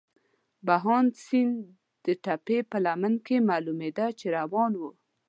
بهاند 0.65 1.11
سیند 1.25 1.57
د 2.05 2.07
تپې 2.25 2.59
په 2.71 2.77
لمن 2.85 3.13
کې 3.25 3.37
معلومېده، 3.49 4.07
چې 4.19 4.25
روان 4.37 4.71
وو. 4.79 4.91